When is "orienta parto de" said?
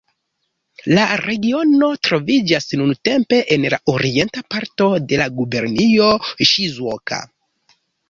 3.95-5.23